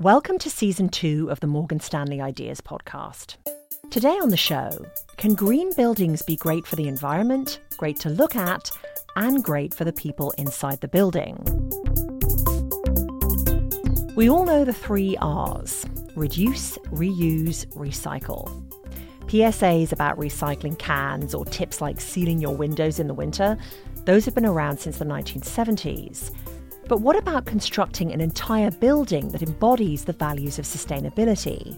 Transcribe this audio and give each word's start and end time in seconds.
Welcome 0.00 0.38
to 0.38 0.48
season 0.48 0.90
two 0.90 1.28
of 1.28 1.40
the 1.40 1.48
Morgan 1.48 1.80
Stanley 1.80 2.20
Ideas 2.20 2.60
podcast. 2.60 3.34
Today 3.90 4.16
on 4.22 4.28
the 4.28 4.36
show, 4.36 4.70
can 5.16 5.34
green 5.34 5.72
buildings 5.74 6.22
be 6.22 6.36
great 6.36 6.68
for 6.68 6.76
the 6.76 6.86
environment, 6.86 7.58
great 7.78 7.98
to 7.98 8.08
look 8.08 8.36
at, 8.36 8.70
and 9.16 9.42
great 9.42 9.74
for 9.74 9.84
the 9.84 9.92
people 9.92 10.30
inside 10.38 10.80
the 10.82 10.86
building? 10.86 11.34
We 14.14 14.30
all 14.30 14.46
know 14.46 14.64
the 14.64 14.72
three 14.72 15.16
R's 15.16 15.84
reduce, 16.14 16.78
reuse, 16.92 17.66
recycle. 17.74 18.46
PSAs 19.26 19.90
about 19.90 20.16
recycling 20.16 20.78
cans 20.78 21.34
or 21.34 21.44
tips 21.44 21.80
like 21.80 22.00
sealing 22.00 22.38
your 22.38 22.54
windows 22.54 23.00
in 23.00 23.08
the 23.08 23.14
winter, 23.14 23.58
those 24.04 24.24
have 24.26 24.36
been 24.36 24.46
around 24.46 24.78
since 24.78 24.98
the 24.98 25.04
1970s. 25.04 26.30
But 26.88 27.02
what 27.02 27.16
about 27.16 27.44
constructing 27.44 28.12
an 28.12 28.22
entire 28.22 28.70
building 28.70 29.28
that 29.28 29.42
embodies 29.42 30.06
the 30.06 30.14
values 30.14 30.58
of 30.58 30.64
sustainability? 30.64 31.76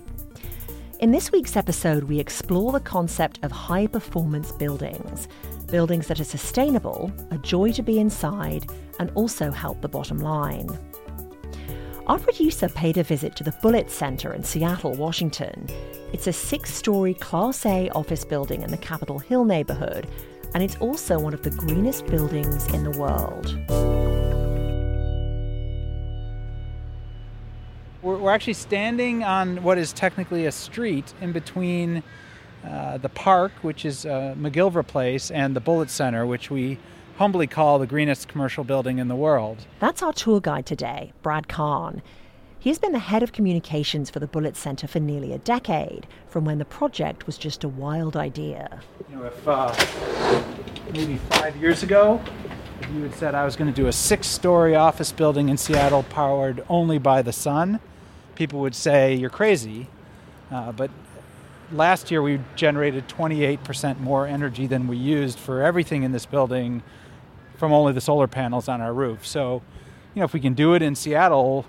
In 1.00 1.10
this 1.10 1.32
week's 1.32 1.56
episode, 1.56 2.04
we 2.04 2.20
explore 2.20 2.70
the 2.70 2.78
concept 2.78 3.40
of 3.42 3.50
high 3.50 3.88
performance 3.88 4.52
buildings, 4.52 5.26
buildings 5.66 6.06
that 6.06 6.20
are 6.20 6.24
sustainable, 6.24 7.12
a 7.32 7.38
joy 7.38 7.72
to 7.72 7.82
be 7.82 7.98
inside, 7.98 8.70
and 9.00 9.10
also 9.16 9.50
help 9.50 9.80
the 9.80 9.88
bottom 9.88 10.18
line. 10.18 10.68
Our 12.06 12.20
producer 12.20 12.68
paid 12.68 12.96
a 12.96 13.02
visit 13.02 13.34
to 13.36 13.44
the 13.44 13.54
Bullitt 13.62 13.90
Center 13.90 14.32
in 14.32 14.44
Seattle, 14.44 14.94
Washington. 14.94 15.66
It's 16.12 16.28
a 16.28 16.32
six 16.32 16.72
story 16.72 17.14
Class 17.14 17.66
A 17.66 17.88
office 17.90 18.24
building 18.24 18.62
in 18.62 18.70
the 18.70 18.76
Capitol 18.76 19.18
Hill 19.18 19.44
neighborhood, 19.44 20.06
and 20.54 20.62
it's 20.62 20.76
also 20.76 21.18
one 21.18 21.34
of 21.34 21.42
the 21.42 21.50
greenest 21.50 22.06
buildings 22.06 22.72
in 22.72 22.84
the 22.84 22.96
world. 22.96 23.58
We're, 28.02 28.16
we're 28.16 28.30
actually 28.32 28.54
standing 28.54 29.22
on 29.22 29.62
what 29.62 29.76
is 29.76 29.92
technically 29.92 30.46
a 30.46 30.52
street 30.52 31.12
in 31.20 31.32
between 31.32 32.02
uh, 32.66 32.98
the 32.98 33.08
park, 33.10 33.52
which 33.62 33.84
is 33.84 34.06
uh, 34.06 34.34
McGilvra 34.38 34.86
Place, 34.86 35.30
and 35.30 35.54
the 35.54 35.60
Bullitt 35.60 35.90
Center, 35.90 36.26
which 36.26 36.50
we 36.50 36.78
humbly 37.16 37.46
call 37.46 37.78
the 37.78 37.86
greenest 37.86 38.28
commercial 38.28 38.64
building 38.64 38.98
in 38.98 39.08
the 39.08 39.16
world. 39.16 39.66
That's 39.80 40.02
our 40.02 40.12
tour 40.12 40.40
guide 40.40 40.64
today, 40.64 41.12
Brad 41.22 41.48
Kahn. 41.48 42.00
He's 42.58 42.78
been 42.78 42.92
the 42.92 42.98
head 42.98 43.22
of 43.22 43.32
communications 43.32 44.10
for 44.10 44.18
the 44.18 44.26
Bullitt 44.26 44.56
Center 44.56 44.86
for 44.86 45.00
nearly 45.00 45.32
a 45.32 45.38
decade, 45.38 46.06
from 46.28 46.44
when 46.44 46.58
the 46.58 46.64
project 46.64 47.26
was 47.26 47.38
just 47.38 47.64
a 47.64 47.68
wild 47.68 48.16
idea. 48.16 48.80
You 49.10 49.16
know, 49.16 49.24
if 49.24 49.48
uh, 49.48 49.74
maybe 50.92 51.16
five 51.30 51.56
years 51.56 51.82
ago, 51.82 52.22
if 52.80 52.90
you 52.90 53.02
had 53.02 53.14
said 53.14 53.34
I 53.34 53.44
was 53.44 53.56
going 53.56 53.72
to 53.72 53.76
do 53.76 53.86
a 53.86 53.92
six 53.92 54.26
story 54.26 54.74
office 54.74 55.12
building 55.12 55.48
in 55.48 55.56
Seattle 55.56 56.02
powered 56.04 56.64
only 56.68 56.98
by 56.98 57.22
the 57.22 57.32
sun, 57.32 57.80
people 58.34 58.60
would 58.60 58.74
say 58.74 59.14
you're 59.14 59.30
crazy. 59.30 59.88
Uh, 60.50 60.72
but 60.72 60.90
last 61.72 62.10
year 62.10 62.22
we 62.22 62.40
generated 62.56 63.08
28% 63.08 64.00
more 64.00 64.26
energy 64.26 64.66
than 64.66 64.88
we 64.88 64.96
used 64.96 65.38
for 65.38 65.62
everything 65.62 66.02
in 66.02 66.12
this 66.12 66.26
building 66.26 66.82
from 67.56 67.72
only 67.72 67.92
the 67.92 68.00
solar 68.00 68.26
panels 68.26 68.68
on 68.68 68.80
our 68.80 68.92
roof. 68.92 69.26
So, 69.26 69.62
you 70.14 70.20
know, 70.20 70.24
if 70.24 70.32
we 70.32 70.40
can 70.40 70.54
do 70.54 70.74
it 70.74 70.82
in 70.82 70.94
Seattle, 70.94 71.66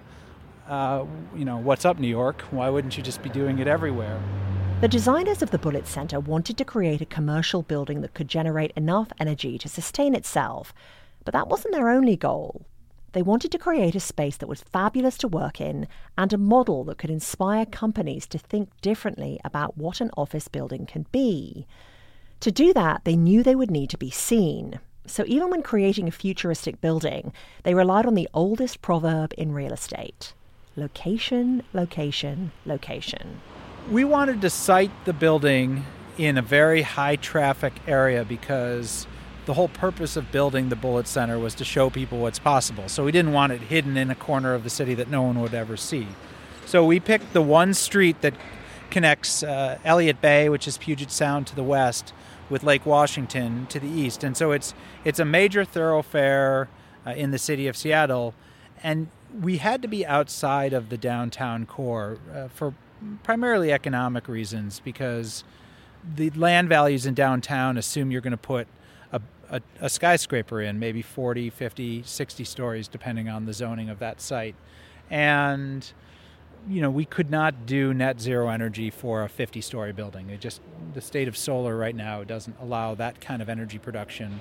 uh, 0.68 1.06
you 1.36 1.46
know, 1.46 1.58
what's 1.58 1.86
up, 1.86 2.00
New 2.00 2.08
York? 2.08 2.42
Why 2.52 2.70
wouldn't 2.70 2.96
you 2.98 3.03
just 3.03 3.22
be 3.22 3.30
doing 3.30 3.59
it 3.59 3.68
everywhere? 3.68 4.22
The 4.80 4.88
designers 4.88 5.44
of 5.44 5.52
the 5.52 5.59
Bullitt 5.59 5.86
Center 5.86 6.20
wanted 6.20 6.58
to 6.58 6.66
create 6.66 7.02
a 7.02 7.06
commercial 7.06 7.62
building 7.62 8.02
that 8.02 8.16
could 8.16 8.28
generate 8.28 8.72
enough 8.72 9.09
energy 9.20 9.59
to 9.59 9.70
sustain 9.70 10.16
itself, 10.16 10.73
but 11.23 11.33
that 11.33 11.47
wasn't 11.47 11.73
their 11.73 11.89
only 11.89 12.16
goal. 12.16 12.66
They 13.14 13.22
wanted 13.22 13.52
to 13.52 13.58
create 13.58 13.95
a 13.95 14.00
space 14.00 14.38
that 14.38 14.47
was 14.47 14.64
fabulous 14.64 15.17
to 15.19 15.28
work 15.28 15.59
in 15.59 15.88
and 16.17 16.31
a 16.31 16.38
model 16.38 16.86
that 16.86 16.97
could 16.97 17.09
inspire 17.09 17.66
companies 17.66 18.25
to 18.28 18.38
think 18.38 18.69
differently 18.81 19.39
about 19.44 19.78
what 19.78 20.00
an 20.00 20.11
office 20.16 20.47
building 20.47 20.86
can 20.86 21.05
be. 21.11 21.67
To 22.39 22.52
do 22.52 22.73
that, 22.73 23.03
they 23.03 23.17
knew 23.17 23.44
they 23.44 23.55
would 23.55 23.69
need 23.69 23.89
to 23.89 23.97
be 23.97 24.09
seen. 24.09 24.79
So 25.06 25.25
even 25.28 25.50
when 25.50 25.62
creating 25.62 26.07
a 26.07 26.12
futuristic 26.12 26.79
building, 26.79 27.34
they 27.63 27.73
relied 27.73 28.06
on 28.06 28.16
the 28.16 28.29
oldest 28.34 28.81
proverb 28.81 29.34
in 29.38 29.51
real 29.51 29.73
estate 29.73 30.34
location, 30.78 31.63
location, 31.73 32.50
location. 32.66 33.41
We 33.91 34.06
wanted 34.06 34.40
to 34.41 34.50
site 34.50 34.91
the 35.03 35.12
building 35.12 35.85
in 36.17 36.38
a 36.38 36.41
very 36.41 36.81
high 36.81 37.17
traffic 37.17 37.73
area 37.88 38.23
because 38.23 39.06
the 39.46 39.53
whole 39.53 39.69
purpose 39.69 40.16
of 40.16 40.31
building 40.31 40.69
the 40.69 40.75
Bullitt 40.75 41.07
Center 41.07 41.40
was 41.40 41.56
to 41.56 41.66
show 41.66 41.90
people 41.90 42.19
what's 42.19 42.40
possible. 42.40 42.88
So 42.88 43.03
we 43.03 43.12
didn't 43.12 43.34
want 43.34 43.53
it 43.53 43.62
hidden 43.62 43.97
in 43.97 44.12
a 44.12 44.16
corner 44.16 44.53
of 44.53 44.63
the 44.63 44.69
city 44.69 44.94
that 44.96 45.09
no 45.09 45.24
one 45.24 45.41
would 45.41 45.53
ever 45.53 45.78
see. 45.78 46.07
So 46.66 46.85
we 46.85 47.00
picked 47.00 47.34
the 47.34 47.41
one 47.41 47.74
street 47.74 48.22
that 48.22 48.34
connects 48.91 49.41
uh, 49.41 49.79
Elliott 49.84 50.22
Bay, 50.22 50.47
which 50.50 50.68
is 50.68 50.78
Puget 50.78 51.12
Sound 51.12 51.47
to 51.47 51.56
the 51.56 51.63
west, 51.63 52.13
with 52.50 52.63
Lake 52.63 52.85
Washington 52.85 53.66
to 53.68 53.79
the 53.79 53.88
east. 53.88 54.24
And 54.24 54.38
so 54.38 54.52
it's 54.52 54.74
it's 55.03 55.19
a 55.19 55.25
major 55.25 55.66
thoroughfare 55.66 56.69
uh, 57.08 57.12
in 57.12 57.31
the 57.31 57.40
city 57.40 57.68
of 57.68 57.75
Seattle, 57.75 58.34
and 58.84 59.08
we 59.41 59.58
had 59.58 59.81
to 59.81 59.88
be 59.88 60.06
outside 60.06 60.73
of 60.73 60.90
the 60.90 60.97
downtown 60.97 61.66
core 61.66 62.18
uh, 62.34 62.50
for 62.50 62.73
primarily 63.23 63.72
economic 63.72 64.28
reasons 64.28 64.79
because 64.79 65.44
the 66.16 66.29
land 66.31 66.69
values 66.69 67.06
in 67.06 67.13
downtown 67.13 67.78
assume 67.78 68.12
you're 68.12 68.22
going 68.22 68.31
to 68.31 68.38
put 68.38 68.68
a, 69.51 69.61
a, 69.81 69.89
skyscraper 69.89 70.61
in, 70.61 70.79
maybe 70.79 71.01
40, 71.01 71.49
50, 71.49 72.03
60 72.03 72.44
stories, 72.44 72.88
depending 72.88 73.29
on 73.29 73.45
the 73.45 73.53
zoning 73.53 73.89
of 73.89 73.99
that 73.99 74.22
site. 74.22 74.55
And, 75.09 75.91
you 76.69 76.81
know, 76.81 76.89
we 76.89 77.05
could 77.05 77.29
not 77.29 77.66
do 77.66 77.94
net 77.94 78.22
zero 78.22 78.49
energy 78.49 78.89
for 78.89 79.23
a 79.23 79.29
50 79.29 79.61
story 79.61 79.91
building. 79.91 80.29
It 80.29 80.39
just, 80.39 80.61
the 80.94 81.01
state 81.01 81.27
of 81.27 81.35
solar 81.35 81.75
right 81.75 81.95
now 81.95 82.23
doesn't 82.23 82.55
allow 82.61 82.95
that 82.95 83.19
kind 83.19 83.41
of 83.41 83.49
energy 83.49 83.77
production 83.77 84.39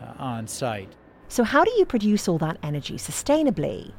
uh, 0.00 0.12
on 0.18 0.46
site. 0.46 0.92
So, 1.28 1.44
how 1.44 1.64
do 1.64 1.72
you 1.76 1.84
produce 1.84 2.28
all 2.28 2.38
that 2.38 2.58
energy 2.62 2.96
sustainably? 2.96 3.92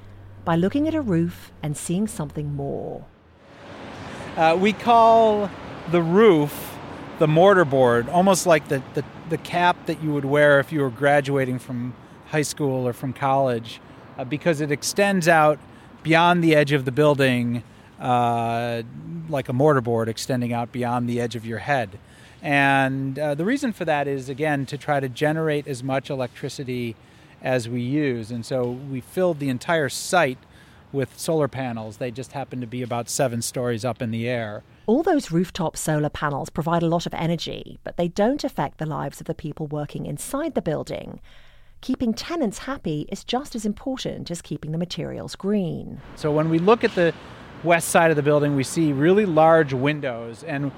By 0.45 0.55
looking 0.55 0.87
at 0.87 0.93
a 0.93 1.01
roof 1.01 1.51
and 1.61 1.75
seeing 1.75 2.07
something 2.07 2.53
more. 2.53 3.05
Uh, 4.35 4.57
we 4.59 4.73
call 4.73 5.49
the 5.91 6.01
roof 6.01 6.73
the 7.19 7.27
mortar 7.27 7.65
board, 7.65 8.09
almost 8.09 8.45
like 8.45 8.67
the, 8.67 8.83
the, 8.93 9.03
the, 9.33 9.37
cap 9.39 9.87
that 9.87 10.03
you 10.03 10.13
would 10.13 10.25
wear 10.25 10.59
if 10.59 10.71
you 10.71 10.81
were 10.81 10.89
graduating 10.89 11.57
from 11.57 11.95
high 12.27 12.43
school 12.43 12.87
or 12.87 12.93
from 12.93 13.13
college, 13.13 13.81
uh, 14.17 14.23
because 14.23 14.61
it 14.61 14.71
extends 14.71 15.27
out 15.27 15.59
beyond 16.03 16.43
the 16.43 16.55
edge 16.55 16.71
of 16.71 16.85
the 16.85 16.91
building 16.91 17.63
uh, 17.99 18.83
like 19.29 19.49
a 19.49 19.53
mortar 19.53 19.81
board 19.81 20.07
extending 20.09 20.53
out 20.53 20.71
beyond 20.71 21.09
the 21.09 21.19
edge 21.19 21.35
of 21.35 21.45
your 21.45 21.59
head. 21.59 21.97
And 22.41 23.17
uh, 23.17 23.35
the 23.35 23.45
reason 23.45 23.71
for 23.71 23.85
that 23.85 24.07
is, 24.07 24.29
again, 24.29 24.65
to 24.67 24.77
try 24.77 24.99
to 24.99 25.09
generate 25.09 25.67
as 25.67 25.81
much 25.81 26.09
electricity 26.09 26.95
as 27.41 27.69
we 27.69 27.81
use. 27.81 28.31
And 28.31 28.45
so 28.45 28.69
we 28.69 28.99
filled 29.01 29.39
the 29.39 29.49
entire 29.49 29.89
site 29.89 30.37
with 30.93 31.17
solar 31.19 31.47
panels. 31.47 31.97
They 31.97 32.11
just 32.11 32.33
happen 32.33 32.61
to 32.61 32.67
be 32.67 32.81
about 32.81 33.09
seven 33.09 33.41
stories 33.41 33.83
up 33.83 34.01
in 34.01 34.11
the 34.11 34.27
air. 34.29 34.63
All 34.85 35.03
those 35.03 35.31
rooftop 35.31 35.75
solar 35.75 36.09
panels 36.09 36.49
provide 36.49 36.83
a 36.83 36.87
lot 36.87 37.05
of 37.05 37.13
energy, 37.13 37.79
but 37.83 37.97
they 37.97 38.07
don't 38.07 38.43
affect 38.43 38.77
the 38.77 38.85
lives 38.85 39.19
of 39.19 39.27
the 39.27 39.33
people 39.33 39.67
working 39.67 40.05
inside 40.05 40.55
the 40.55 40.61
building. 40.61 41.19
Keeping 41.81 42.13
tenants 42.13 42.59
happy 42.59 43.07
is 43.11 43.23
just 43.23 43.55
as 43.55 43.65
important 43.65 44.31
as 44.31 44.41
keeping 44.41 44.71
the 44.71 44.77
materials 44.77 45.35
green. 45.35 45.99
So 46.15 46.31
when 46.31 46.49
we 46.49 46.59
look 46.59 46.83
at 46.83 46.95
the 46.95 47.13
west 47.63 47.89
side 47.89 48.09
of 48.09 48.15
the 48.15 48.23
building, 48.23 48.55
we 48.55 48.63
see 48.63 48.93
really 48.93 49.25
large 49.25 49.73
windows 49.73 50.43
and 50.43 50.71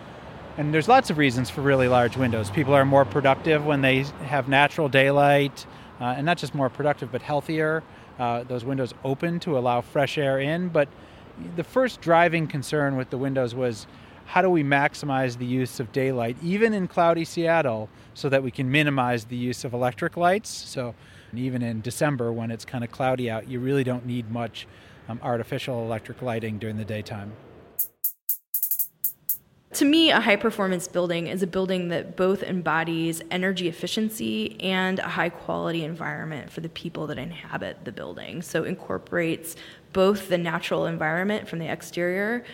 and 0.58 0.74
there's 0.74 0.88
lots 0.88 1.09
of 1.09 1.18
reasons 1.18 1.50
for 1.50 1.59
really 1.59 1.90
large 1.90 2.16
windows. 2.16 2.50
People 2.50 2.74
are 2.74 2.86
more 2.86 3.04
productive 3.04 3.66
when 3.66 3.81
they 3.81 4.04
have 4.24 4.48
natural 4.48 4.88
daylight, 4.88 5.66
uh, 6.00 6.06
and 6.06 6.25
not 6.25 6.38
just 6.38 6.56
more 6.56 6.70
productive, 6.70 7.12
but 7.12 7.22
healthier. 7.22 7.84
Uh, 8.20 8.44
those 8.44 8.64
windows 8.64 8.94
open 9.03 9.40
to 9.42 9.58
allow 9.58 9.81
fresh 9.81 10.18
air 10.18 10.40
in, 10.40 10.70
but 10.70 10.88
the 11.56 11.64
first 11.64 12.02
driving 12.02 12.48
concern 12.48 12.95
with 12.95 13.10
the 13.10 13.18
windows 13.18 13.54
was 13.54 13.88
how 14.25 14.42
do 14.42 14.50
we 14.50 14.63
maximize 14.63 15.38
the 15.38 15.45
use 15.45 15.80
of 15.80 15.92
daylight, 15.92 16.36
even 16.42 16.74
in 16.74 16.88
cloudy 16.88 17.25
Seattle, 17.25 17.89
so 18.13 18.30
that 18.30 18.42
we 18.42 18.51
can 18.51 18.72
minimize 18.72 19.25
the 19.25 19.36
use 19.36 19.63
of 19.63 19.74
electric 19.74 20.18
lights. 20.18 20.50
So, 20.50 20.95
even 21.34 21.62
in 21.62 21.81
December 21.81 22.31
when 22.31 22.50
it's 22.50 22.63
kind 22.63 22.84
of 22.84 22.92
cloudy 22.92 23.30
out, 23.30 23.48
you 23.48 23.60
really 23.60 23.84
don't 23.84 24.06
need 24.06 24.31
much 24.31 24.68
um, 25.10 25.19
artificial 25.22 25.84
electric 25.84 26.22
lighting 26.22 26.57
during 26.57 26.78
the 26.78 26.86
daytime. 26.86 27.34
To 29.75 29.83
me, 29.83 30.10
a 30.10 30.22
high 30.22 30.38
performance 30.38 30.88
building 30.88 31.27
is 31.27 31.44
a 31.44 31.48
building 31.48 31.89
that 31.89 32.16
both 32.16 32.44
embodies 32.44 33.22
energy 33.30 33.68
efficiency 33.68 34.56
and 34.62 35.00
a 35.00 35.10
high 35.10 35.27
quality 35.27 35.83
environment 35.83 36.50
for 36.50 36.62
the 36.62 36.69
people 36.69 37.07
that 37.07 37.18
inhabit 37.18 37.83
the 37.83 37.92
building. 37.92 38.42
So, 38.42 38.63
incorporates 38.63 39.57
both 39.92 40.30
the 40.30 40.38
natural 40.38 40.86
environment 40.86 41.50
from 41.50 41.60
the 41.60 41.69
exterior, 41.69 42.45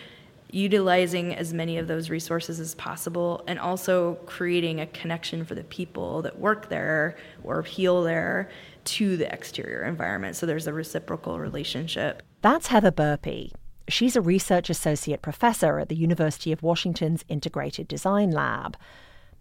utilizing 0.50 1.32
as 1.32 1.54
many 1.54 1.78
of 1.78 1.86
those 1.86 2.10
resources 2.10 2.58
as 2.58 2.74
possible, 2.74 3.44
and 3.46 3.60
also 3.60 4.14
creating 4.26 4.80
a 4.80 4.86
connection 4.88 5.44
for 5.44 5.54
the 5.54 5.62
people 5.62 6.22
that 6.22 6.40
work 6.40 6.70
there 6.70 7.16
or 7.44 7.62
heal 7.62 8.02
there 8.02 8.50
to 8.82 9.16
the 9.16 9.32
exterior 9.32 9.84
environment. 9.84 10.34
So, 10.34 10.44
there's 10.44 10.66
a 10.66 10.72
reciprocal 10.72 11.38
relationship. 11.38 12.24
That's 12.40 12.66
Heather 12.66 12.90
Burpee. 12.90 13.52
She's 13.88 14.16
a 14.16 14.20
research 14.20 14.70
associate 14.70 15.22
professor 15.22 15.78
at 15.78 15.88
the 15.88 15.96
University 15.96 16.52
of 16.52 16.62
Washington's 16.62 17.24
Integrated 17.28 17.88
Design 17.88 18.30
Lab. 18.30 18.76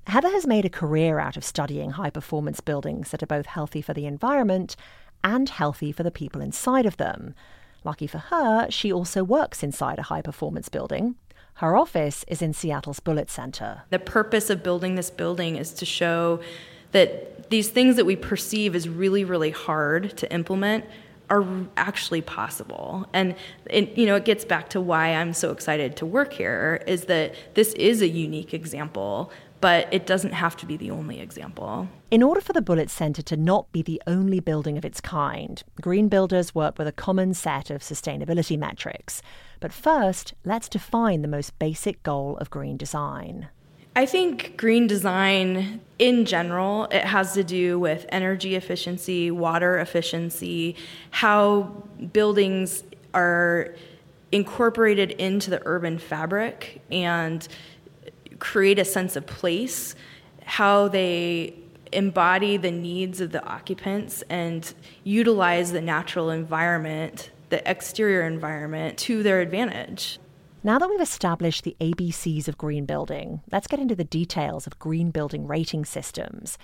Heather 0.07 0.31
has 0.31 0.47
made 0.47 0.65
a 0.65 0.69
career 0.69 1.19
out 1.19 1.37
of 1.37 1.43
studying 1.43 1.91
high 1.91 2.09
performance 2.09 2.59
buildings 2.59 3.11
that 3.11 3.21
are 3.21 3.27
both 3.27 3.45
healthy 3.45 3.81
for 3.81 3.93
the 3.93 4.07
environment 4.07 4.75
and 5.23 5.47
healthy 5.47 5.91
for 5.91 6.03
the 6.03 6.11
people 6.11 6.41
inside 6.41 6.85
of 6.85 6.97
them. 6.97 7.35
Lucky 7.83 8.07
for 8.07 8.17
her, 8.17 8.69
she 8.69 8.91
also 8.91 9.23
works 9.23 9.63
inside 9.63 9.99
a 9.99 10.03
high 10.03 10.21
performance 10.21 10.69
building. 10.69 11.15
Her 11.55 11.77
office 11.77 12.25
is 12.27 12.41
in 12.41 12.53
Seattle's 12.53 12.99
Bullitt 12.99 13.29
Center. 13.29 13.83
The 13.89 13.99
purpose 13.99 14.49
of 14.49 14.63
building 14.63 14.95
this 14.95 15.11
building 15.11 15.57
is 15.57 15.73
to 15.73 15.85
show 15.85 16.39
that 16.91 17.49
these 17.49 17.69
things 17.69 17.95
that 17.95 18.05
we 18.05 18.15
perceive 18.15 18.75
as 18.75 18.89
really, 18.89 19.23
really 19.23 19.51
hard 19.51 20.17
to 20.17 20.33
implement 20.33 20.85
are 21.31 21.45
actually 21.77 22.21
possible. 22.21 23.07
And 23.13 23.35
it, 23.67 23.97
you 23.97 24.05
know, 24.05 24.15
it 24.15 24.25
gets 24.25 24.45
back 24.45 24.69
to 24.69 24.81
why 24.81 25.13
I'm 25.15 25.33
so 25.33 25.51
excited 25.51 25.95
to 25.95 26.05
work 26.05 26.33
here 26.33 26.83
is 26.85 27.05
that 27.05 27.33
this 27.55 27.73
is 27.73 28.01
a 28.01 28.07
unique 28.07 28.53
example 28.53 29.31
but 29.61 29.87
it 29.93 30.07
doesn't 30.07 30.33
have 30.33 30.57
to 30.57 30.65
be 30.65 30.75
the 30.75 30.89
only 30.89 31.19
example. 31.19 31.87
In 32.09 32.23
order 32.23 32.41
for 32.41 32.51
the 32.51 32.63
Bullitt 32.63 32.89
Center 32.89 33.21
to 33.21 33.37
not 33.37 33.71
be 33.71 33.83
the 33.83 34.01
only 34.07 34.39
building 34.39 34.75
of 34.75 34.83
its 34.83 34.99
kind, 34.99 35.63
green 35.79 36.09
builders 36.09 36.55
work 36.55 36.79
with 36.79 36.87
a 36.87 36.91
common 36.91 37.35
set 37.35 37.69
of 37.69 37.81
sustainability 37.81 38.57
metrics. 38.57 39.21
But 39.59 39.71
first, 39.71 40.33
let's 40.43 40.67
define 40.67 41.21
the 41.21 41.27
most 41.27 41.57
basic 41.59 42.01
goal 42.01 42.37
of 42.37 42.49
green 42.49 42.75
design. 42.75 43.49
I 43.95 44.05
think 44.05 44.55
green 44.55 44.87
design 44.87 45.81
in 45.99 46.25
general, 46.25 46.85
it 46.85 47.03
has 47.03 47.33
to 47.33 47.43
do 47.43 47.77
with 47.77 48.05
energy 48.09 48.55
efficiency, 48.55 49.31
water 49.31 49.79
efficiency, 49.79 50.77
how 51.11 51.83
buildings 52.13 52.83
are 53.13 53.75
incorporated 54.31 55.11
into 55.11 55.49
the 55.49 55.61
urban 55.65 55.99
fabric 55.99 56.81
and 56.89 57.45
create 58.39 58.79
a 58.79 58.85
sense 58.85 59.17
of 59.17 59.27
place, 59.27 59.93
how 60.45 60.87
they 60.87 61.53
embody 61.91 62.55
the 62.55 62.71
needs 62.71 63.19
of 63.19 63.33
the 63.33 63.45
occupants 63.45 64.23
and 64.29 64.73
utilize 65.03 65.73
the 65.73 65.81
natural 65.81 66.29
environment, 66.29 67.29
the 67.49 67.69
exterior 67.69 68.25
environment, 68.25 68.97
to 68.97 69.21
their 69.21 69.41
advantage. 69.41 70.17
Now 70.63 70.77
that 70.77 70.89
we've 70.91 71.01
established 71.01 71.63
the 71.63 71.75
ABCs 71.81 72.47
of 72.47 72.55
green 72.55 72.85
building, 72.85 73.41
let's 73.51 73.65
get 73.65 73.79
into 73.79 73.95
the 73.95 74.03
details 74.03 74.67
of 74.67 74.77
green 74.77 75.09
building 75.09 75.47
rating 75.47 75.85
systems. 75.85 76.59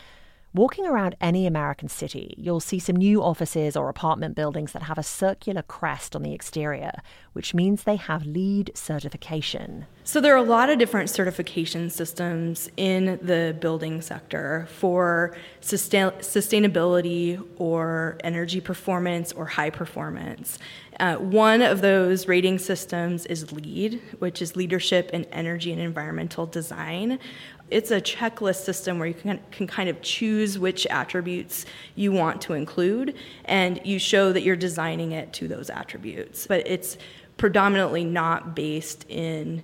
Walking 0.53 0.87
around 0.87 1.15
any 1.19 1.45
American 1.45 1.89
city, 1.89 2.33
you'll 2.37 2.61
see 2.61 2.79
some 2.79 2.95
new 2.95 3.21
offices 3.21 3.75
or 3.75 3.89
apartment 3.89 4.33
buildings 4.33 4.71
that 4.71 4.83
have 4.83 4.97
a 4.97 5.03
circular 5.03 5.61
crest 5.61 6.15
on 6.15 6.23
the 6.23 6.33
exterior, 6.33 6.93
which 7.33 7.53
means 7.53 7.83
they 7.83 7.97
have 7.97 8.25
LEED 8.25 8.71
certification. 8.73 9.85
So, 10.05 10.21
there 10.21 10.33
are 10.33 10.37
a 10.37 10.41
lot 10.41 10.69
of 10.69 10.79
different 10.79 11.09
certification 11.09 11.89
systems 11.89 12.71
in 12.77 13.19
the 13.21 13.57
building 13.59 14.01
sector 14.01 14.67
for 14.71 15.35
sustain- 15.59 16.11
sustainability 16.21 17.45
or 17.57 18.17
energy 18.23 18.61
performance 18.61 19.33
or 19.33 19.45
high 19.45 19.69
performance. 19.69 20.57
Uh, 20.99 21.17
one 21.17 21.61
of 21.61 21.81
those 21.81 22.27
rating 22.27 22.57
systems 22.57 23.25
is 23.27 23.51
LEED, 23.51 24.01
which 24.17 24.41
is 24.41 24.55
Leadership 24.55 25.11
in 25.11 25.25
Energy 25.25 25.71
and 25.71 25.81
Environmental 25.81 26.47
Design 26.47 27.19
it's 27.69 27.91
a 27.91 27.99
checklist 27.99 28.63
system 28.63 28.97
where 28.97 29.07
you 29.07 29.13
can, 29.13 29.39
can 29.51 29.67
kind 29.67 29.89
of 29.89 30.01
choose 30.01 30.57
which 30.57 30.87
attributes 30.87 31.65
you 31.95 32.11
want 32.11 32.41
to 32.41 32.53
include 32.53 33.15
and 33.45 33.79
you 33.83 33.99
show 33.99 34.31
that 34.31 34.43
you're 34.43 34.55
designing 34.55 35.11
it 35.11 35.33
to 35.33 35.47
those 35.47 35.69
attributes 35.69 36.47
but 36.47 36.65
it's 36.67 36.97
predominantly 37.37 38.03
not 38.03 38.55
based 38.55 39.05
in 39.09 39.61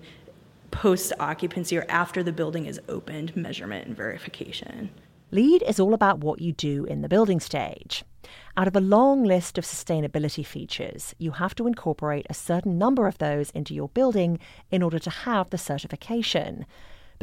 post 0.72 1.14
occupancy 1.20 1.78
or 1.78 1.86
after 1.90 2.24
the 2.24 2.32
building 2.32 2.66
is 2.66 2.80
opened 2.90 3.36
measurement 3.36 3.88
and 3.88 3.96
verification 3.96 4.90
LEED 5.34 5.64
is 5.64 5.80
all 5.80 5.96
about 5.96 6.20
what 6.20 6.42
you 6.42 6.52
do 6.52 6.86
in 6.86 7.02
the 7.02 7.10
building 7.10 7.40
stage. 7.40 8.04
Out 8.56 8.68
of 8.68 8.76
a 8.76 8.80
long 8.80 9.24
list 9.24 9.58
of 9.58 9.66
sustainability 9.66 10.46
features, 10.46 11.16
you 11.18 11.32
have 11.32 11.56
to 11.56 11.66
incorporate 11.66 12.28
a 12.30 12.36
certain 12.36 12.78
number 12.78 13.08
of 13.08 13.18
those 13.18 13.50
into 13.50 13.74
your 13.74 13.90
building 13.90 14.38
in 14.70 14.84
order 14.84 15.00
to 15.00 15.10
have 15.10 15.50
the 15.50 15.58
certification. 15.58 16.68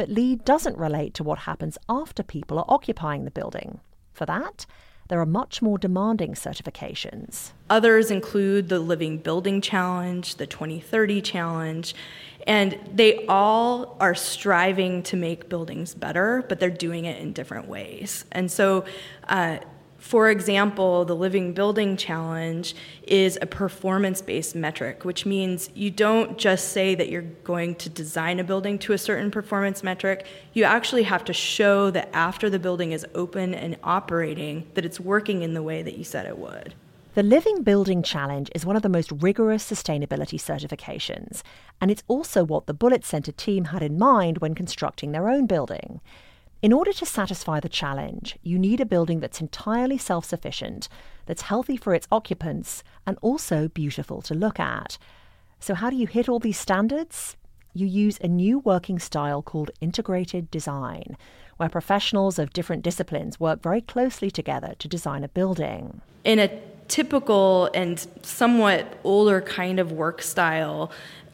But 0.00 0.08
LEED 0.08 0.46
doesn't 0.46 0.78
relate 0.78 1.12
to 1.12 1.22
what 1.22 1.40
happens 1.40 1.76
after 1.86 2.22
people 2.22 2.58
are 2.58 2.64
occupying 2.68 3.26
the 3.26 3.30
building. 3.30 3.80
For 4.14 4.24
that, 4.24 4.64
there 5.08 5.20
are 5.20 5.26
much 5.26 5.60
more 5.60 5.76
demanding 5.76 6.32
certifications. 6.32 7.50
Others 7.68 8.10
include 8.10 8.70
the 8.70 8.78
Living 8.78 9.18
Building 9.18 9.60
Challenge, 9.60 10.36
the 10.36 10.46
2030 10.46 11.20
Challenge, 11.20 11.94
and 12.46 12.78
they 12.90 13.26
all 13.26 13.98
are 14.00 14.14
striving 14.14 15.02
to 15.02 15.18
make 15.18 15.50
buildings 15.50 15.94
better, 15.94 16.46
but 16.48 16.60
they're 16.60 16.70
doing 16.70 17.04
it 17.04 17.20
in 17.20 17.34
different 17.34 17.68
ways. 17.68 18.24
And 18.32 18.50
so, 18.50 18.86
uh, 19.28 19.58
for 20.00 20.30
example, 20.30 21.04
the 21.04 21.14
Living 21.14 21.52
Building 21.52 21.96
Challenge 21.96 22.74
is 23.06 23.38
a 23.42 23.46
performance 23.46 24.22
based 24.22 24.54
metric, 24.54 25.04
which 25.04 25.26
means 25.26 25.68
you 25.74 25.90
don't 25.90 26.38
just 26.38 26.70
say 26.70 26.94
that 26.94 27.10
you're 27.10 27.22
going 27.44 27.74
to 27.76 27.90
design 27.90 28.40
a 28.40 28.44
building 28.44 28.78
to 28.80 28.94
a 28.94 28.98
certain 28.98 29.30
performance 29.30 29.82
metric. 29.82 30.26
You 30.54 30.64
actually 30.64 31.02
have 31.02 31.24
to 31.26 31.34
show 31.34 31.90
that 31.90 32.08
after 32.14 32.48
the 32.48 32.58
building 32.58 32.92
is 32.92 33.06
open 33.14 33.54
and 33.54 33.76
operating, 33.84 34.66
that 34.72 34.86
it's 34.86 34.98
working 34.98 35.42
in 35.42 35.52
the 35.52 35.62
way 35.62 35.82
that 35.82 35.98
you 35.98 36.04
said 36.04 36.24
it 36.26 36.38
would. 36.38 36.74
The 37.14 37.22
Living 37.22 37.62
Building 37.62 38.02
Challenge 38.02 38.50
is 38.54 38.64
one 38.64 38.76
of 38.76 38.82
the 38.82 38.88
most 38.88 39.12
rigorous 39.12 39.70
sustainability 39.70 40.40
certifications, 40.40 41.42
and 41.80 41.90
it's 41.90 42.04
also 42.08 42.42
what 42.42 42.66
the 42.66 42.72
Bullitt 42.72 43.04
Center 43.04 43.32
team 43.32 43.66
had 43.66 43.82
in 43.82 43.98
mind 43.98 44.38
when 44.38 44.54
constructing 44.54 45.12
their 45.12 45.28
own 45.28 45.46
building. 45.46 46.00
In 46.62 46.74
order 46.74 46.92
to 46.92 47.06
satisfy 47.06 47.58
the 47.58 47.70
challenge, 47.70 48.36
you 48.42 48.58
need 48.58 48.80
a 48.80 48.86
building 48.86 49.20
that's 49.20 49.40
entirely 49.40 49.96
self 49.96 50.26
sufficient, 50.26 50.88
that's 51.24 51.42
healthy 51.42 51.78
for 51.78 51.94
its 51.94 52.06
occupants, 52.12 52.84
and 53.06 53.16
also 53.22 53.68
beautiful 53.68 54.20
to 54.22 54.34
look 54.34 54.60
at. 54.60 54.98
So, 55.58 55.74
how 55.74 55.88
do 55.88 55.96
you 55.96 56.06
hit 56.06 56.28
all 56.28 56.38
these 56.38 56.58
standards? 56.58 57.36
You 57.72 57.86
use 57.86 58.18
a 58.20 58.28
new 58.28 58.58
working 58.58 58.98
style 58.98 59.40
called 59.40 59.70
integrated 59.80 60.50
design, 60.50 61.16
where 61.56 61.70
professionals 61.70 62.38
of 62.38 62.52
different 62.52 62.82
disciplines 62.82 63.40
work 63.40 63.62
very 63.62 63.80
closely 63.80 64.30
together 64.30 64.74
to 64.80 64.88
design 64.88 65.24
a 65.24 65.28
building. 65.28 66.02
In 66.24 66.38
a 66.38 66.50
typical 66.88 67.70
and 67.72 68.06
somewhat 68.22 68.98
older 69.04 69.40
kind 69.40 69.78
of 69.78 69.92
work 69.92 70.20
style, 70.20 70.90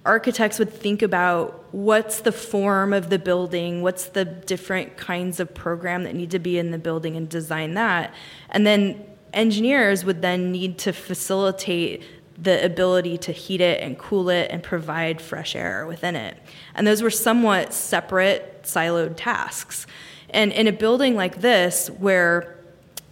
architects 0.07 0.59
would 0.59 0.73
think 0.73 1.03
about 1.03 1.65
what's 1.73 2.21
the 2.21 2.33
form 2.33 2.93
of 2.93 3.11
the 3.11 3.19
building, 3.19 3.83
what's 3.83 4.07
the 4.07 4.25
different 4.25 4.97
kinds 4.97 5.41
of 5.41 5.55
program 5.55 6.05
that 6.05 6.15
need 6.15 6.31
to 6.31 6.39
be 6.39 6.59
in 6.59 6.71
the 6.71 6.79
building 6.79 7.17
and 7.17 7.29
design 7.29 7.75
that. 7.75 8.15
And 8.51 8.67
then 8.67 9.05
engineers 9.35 10.05
would 10.05 10.23
then 10.23 10.53
need 10.53 10.79
to 10.79 10.93
facilitate 10.93 12.03
the 12.39 12.65
ability 12.65 13.19
to 13.19 13.33
heat 13.33 13.61
it 13.61 13.83
and 13.83 13.99
cool 13.99 14.29
it 14.29 14.51
and 14.51 14.63
provide 14.63 15.21
fresh 15.21 15.57
air 15.57 15.87
within 15.87 16.17
it. 16.17 16.37
And 16.75 16.87
those 16.87 17.03
were 17.03 17.11
somewhat 17.11 17.73
separate, 17.73 18.63
siloed 18.63 19.15
tasks. 19.17 19.87
And 20.31 20.53
in 20.53 20.67
a 20.67 20.73
building 20.73 21.17
like 21.17 21.41
this, 21.41 21.89
where 21.89 22.57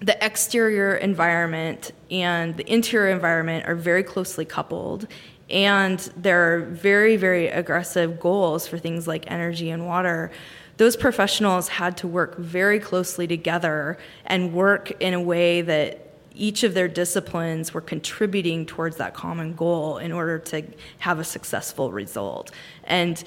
the 0.01 0.23
exterior 0.25 0.95
environment 0.97 1.93
and 2.11 2.57
the 2.57 2.71
interior 2.71 3.11
environment 3.11 3.67
are 3.67 3.75
very 3.75 4.03
closely 4.03 4.45
coupled 4.45 5.07
and 5.51 5.99
there 6.17 6.55
are 6.55 6.61
very, 6.61 7.17
very 7.17 7.49
aggressive 7.49 8.19
goals 8.19 8.67
for 8.67 8.79
things 8.79 9.07
like 9.07 9.31
energy 9.31 9.71
and 9.71 9.87
water. 9.87 10.31
Those 10.77 10.97
professionals 10.97 11.69
had 11.69 11.97
to 11.99 12.09
work 12.09 12.37
very 12.39 12.81
closely 12.81 13.27
together 13.27 13.99
and 14.27 14.53
work 14.53 14.91
in 15.01 15.15
a 15.15 15.21
way 15.21 15.61
that 15.63 16.01
each 16.35 16.65
of 16.65 16.75
their 16.75 16.89
disciplines 16.89 17.73
were 17.73 17.81
contributing 17.81 18.67
towards 18.67 18.97
that 18.97 19.15
common 19.15 19.55
goal 19.55 19.99
in 19.99 20.11
order 20.11 20.39
to 20.39 20.65
have 20.99 21.19
a 21.21 21.25
successful 21.25 21.93
result. 21.93 22.51
And 22.85 23.23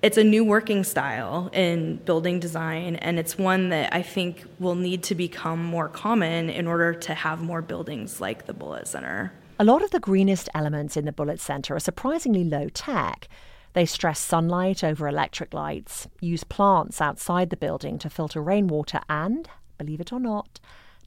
it's 0.00 0.16
a 0.16 0.24
new 0.24 0.44
working 0.44 0.84
style 0.84 1.50
in 1.52 1.96
building 1.96 2.38
design, 2.38 2.96
and 2.96 3.18
it's 3.18 3.36
one 3.36 3.70
that 3.70 3.92
I 3.92 4.02
think 4.02 4.44
will 4.60 4.76
need 4.76 5.02
to 5.04 5.14
become 5.14 5.62
more 5.62 5.88
common 5.88 6.48
in 6.50 6.66
order 6.66 6.94
to 6.94 7.14
have 7.14 7.42
more 7.42 7.60
buildings 7.60 8.20
like 8.20 8.46
the 8.46 8.54
Bullitt 8.54 8.86
Center. 8.86 9.32
A 9.60 9.64
lot 9.64 9.82
of 9.82 9.90
the 9.90 9.98
greenest 9.98 10.48
elements 10.54 10.96
in 10.96 11.04
the 11.04 11.10
Bullitt 11.10 11.40
Center 11.40 11.74
are 11.74 11.80
surprisingly 11.80 12.44
low 12.44 12.68
tech. 12.68 13.26
They 13.72 13.86
stress 13.86 14.20
sunlight 14.20 14.84
over 14.84 15.08
electric 15.08 15.52
lights, 15.52 16.06
use 16.20 16.44
plants 16.44 17.00
outside 17.00 17.50
the 17.50 17.56
building 17.56 17.98
to 17.98 18.08
filter 18.08 18.40
rainwater, 18.40 19.00
and, 19.08 19.50
believe 19.76 20.00
it 20.00 20.12
or 20.12 20.20
not, 20.20 20.60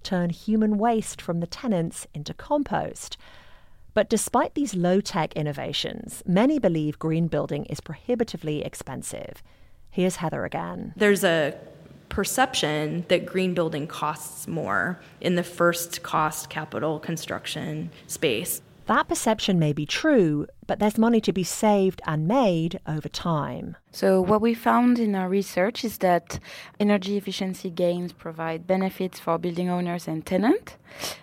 turn 0.04 0.32
human 0.32 0.78
waste 0.78 1.22
from 1.22 1.40
the 1.40 1.48
tenants 1.48 2.08
into 2.14 2.34
compost. 2.34 3.16
But 3.94 4.10
despite 4.10 4.54
these 4.54 4.76
low 4.76 5.00
tech 5.00 5.32
innovations, 5.34 6.22
many 6.26 6.60
believe 6.60 7.00
green 7.00 7.28
building 7.28 7.64
is 7.68 7.80
prohibitively 7.80 8.66
expensive. 8.66 9.42
Here's 9.90 10.18
Heather 10.18 10.44
again. 10.44 10.92
There's 10.98 11.24
a 11.24 11.58
perception 12.12 13.06
that 13.08 13.26
green 13.26 13.56
building 13.56 13.88
costs 13.88 14.48
more 14.48 15.00
in 15.20 15.36
the 15.36 15.44
first 15.44 16.04
cost 16.04 16.50
capital 16.50 17.00
construction 17.00 17.90
space. 18.06 18.62
That 18.88 19.08
perception 19.08 19.58
may 19.58 19.74
be 19.74 19.86
true, 19.86 20.48
but 20.68 20.80
there's 20.80 20.98
money 20.98 21.22
to 21.22 21.32
be 21.32 21.46
saved 21.46 22.02
and 22.06 22.28
made 22.28 22.80
over 22.86 23.08
time. 23.08 23.78
So, 23.92 24.20
what 24.20 24.42
we 24.42 24.54
found 24.54 25.00
in 25.00 25.16
our 25.16 25.30
research 25.30 25.86
is 25.86 26.00
that 26.00 26.40
energy 26.80 27.16
efficiency 27.16 27.70
gains 27.70 28.12
provide 28.12 28.68
benefits 28.68 29.20
for 29.20 29.38
building 29.38 29.70
owners 29.70 30.08
and 30.08 30.26
tenants, 30.26 30.76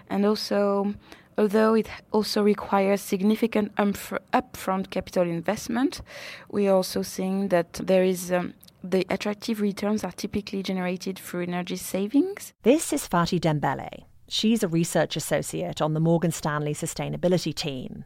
and 0.09 0.25
also 0.25 0.95
although 1.38 1.75
it 1.75 1.88
also 2.12 2.42
requires 2.42 3.00
significant 3.00 3.75
upfront 3.76 4.90
capital 4.90 5.23
investment, 5.23 6.02
we 6.50 6.68
are 6.68 6.75
also 6.75 7.00
seeing 7.02 7.49
that 7.49 7.75
there 7.75 8.04
is 8.04 8.33
um, 8.33 8.52
the 8.83 9.07
attractive 9.09 9.61
returns 9.61 10.04
are 10.04 10.12
typically 10.12 10.62
generated 10.62 11.18
through 11.18 11.42
energy 11.42 11.76
savings. 11.76 12.52
This 12.62 12.92
is 12.92 13.07
Faty 13.07 13.40
Dembele. 13.40 14.04
She's 14.28 14.62
a 14.62 14.68
research 14.68 15.16
associate 15.16 15.80
on 15.80 15.95
the 15.95 16.00
Morgan 16.00 16.33
Stanley 16.33 16.75
sustainability 16.75 17.54
team. 17.54 18.04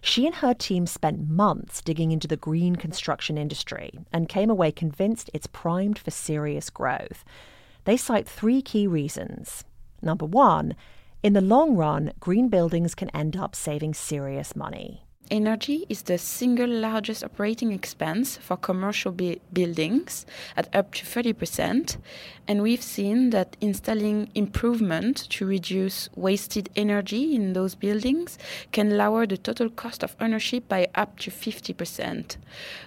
She 0.00 0.24
and 0.26 0.36
her 0.36 0.54
team 0.54 0.86
spent 0.86 1.28
months 1.28 1.82
digging 1.82 2.12
into 2.12 2.28
the 2.28 2.36
green 2.36 2.76
construction 2.76 3.36
industry 3.36 3.98
and 4.12 4.28
came 4.28 4.48
away 4.48 4.72
convinced 4.72 5.28
it's 5.34 5.46
primed 5.46 5.98
for 5.98 6.10
serious 6.10 6.70
growth. 6.70 7.24
They 7.84 7.96
cite 7.96 8.28
three 8.28 8.62
key 8.62 8.86
reasons. 8.86 9.64
Number 10.00 10.24
one, 10.24 10.74
in 11.22 11.32
the 11.32 11.40
long 11.40 11.76
run, 11.76 12.12
green 12.20 12.48
buildings 12.48 12.94
can 12.94 13.10
end 13.10 13.36
up 13.36 13.54
saving 13.54 13.94
serious 13.94 14.56
money 14.56 15.04
energy 15.30 15.86
is 15.88 16.02
the 16.02 16.18
single 16.18 16.68
largest 16.68 17.22
operating 17.24 17.72
expense 17.72 18.36
for 18.36 18.56
commercial 18.56 19.12
buildings 19.12 20.26
at 20.56 20.74
up 20.74 20.92
to 20.94 21.04
30%. 21.04 21.96
And 22.48 22.62
we've 22.62 22.82
seen 22.82 23.30
that 23.30 23.56
installing 23.60 24.30
improvement 24.34 25.28
to 25.30 25.46
reduce 25.46 26.08
wasted 26.14 26.68
energy 26.76 27.34
in 27.34 27.52
those 27.52 27.74
buildings 27.74 28.38
can 28.72 28.96
lower 28.96 29.26
the 29.26 29.36
total 29.36 29.70
cost 29.70 30.02
of 30.02 30.16
ownership 30.20 30.68
by 30.68 30.88
up 30.94 31.18
to 31.20 31.30
50%. 31.30 32.36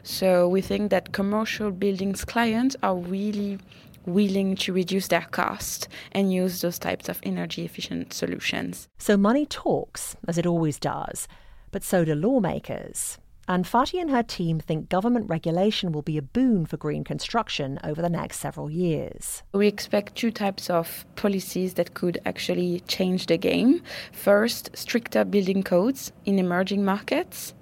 So 0.04 0.48
we 0.48 0.62
think 0.62 0.92
that 0.92 1.14
commercial 1.14 1.72
buildings 1.72 2.26
clients 2.26 2.76
are 2.84 2.96
really 2.96 3.60
willing 4.06 4.56
to 4.58 4.74
reduce 4.74 5.08
their 5.08 5.28
cost 5.32 5.88
and 6.12 6.34
use 6.34 6.62
those 6.62 6.80
types 6.80 7.10
of 7.10 7.20
energy 7.24 7.66
efficient 7.66 8.14
solutions. 8.14 8.88
So 8.98 9.18
money 9.18 9.46
talks, 9.46 10.16
as 10.28 10.38
it 10.38 10.46
always 10.46 10.80
does 10.80 11.28
but 11.74 11.84
so 11.84 12.06
do 12.06 12.16
lawmakers. 12.16 13.18
And 13.46 13.68
Faty 13.68 14.00
and 14.00 14.10
her 14.10 14.24
team 14.24 14.62
think 14.62 14.88
government 14.88 15.30
regulation 15.30 15.92
will 15.92 16.02
be 16.02 16.18
a 16.18 16.22
boon 16.22 16.66
for 16.66 16.78
green 16.78 17.04
construction 17.04 17.78
over 17.84 18.02
the 18.02 18.10
next 18.10 18.40
several 18.40 18.70
years. 18.70 19.44
We 19.52 19.68
expect 19.68 20.16
two 20.16 20.32
types 20.32 20.70
of 20.70 21.06
policies 21.18 21.74
that 21.74 21.94
could 21.94 22.20
actually 22.26 22.80
change 22.88 23.26
the 23.26 23.38
game. 23.38 23.82
First, 24.14 24.70
stricter 24.76 25.26
building 25.26 25.62
codes 25.62 26.14
in 26.24 26.40
emerging 26.40 26.86
markets 26.86 27.54